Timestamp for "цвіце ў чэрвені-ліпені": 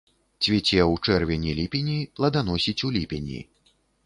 0.43-1.99